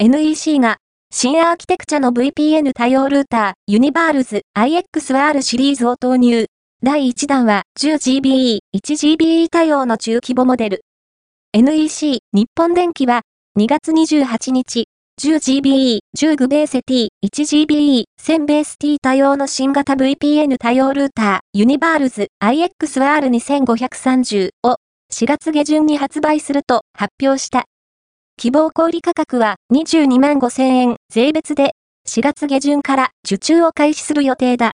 [0.00, 0.76] NEC が、
[1.12, 6.46] 新アーキテクチャの VPN 対応ルーター、ユニバールズ IXR シリーズを投入。
[6.84, 10.82] 第1弾は 10GBE、1GBE 対応の中規模モデル。
[11.52, 13.22] NEC、日本電機は、
[13.58, 14.84] 2月28日、
[15.20, 24.76] 10GBE、10グベーセ T、1GBE、1000ベース T 対応の新型 VPN 対応ルーター、ユニバールズ IXR2530 を
[25.12, 27.64] 4月下旬に発売すると発表した。
[28.40, 31.72] 希望小売価格は22万5千円、税別で、
[32.08, 34.66] 4月下旬から受注を開始する予定だ。